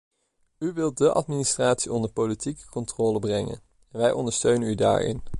U 0.57 0.73
wilt 0.73 0.97
de 0.97 1.13
administratie 1.13 1.91
onder 1.93 2.09
politieke 2.11 2.69
controle 2.69 3.19
brengen, 3.19 3.61
en 3.91 3.99
wij 3.99 4.11
ondersteunen 4.11 4.67
u 4.67 4.75
daarin. 4.75 5.21